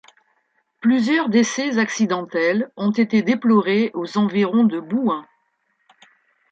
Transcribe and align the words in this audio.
Plusieurs 0.79 1.29
décès 1.29 1.77
accidentels 1.77 2.71
ont 2.75 2.89
été 2.89 3.21
déplorés 3.21 3.91
aux 3.93 4.17
environs 4.17 4.63
de 4.63 4.79
Bouin. 4.79 5.27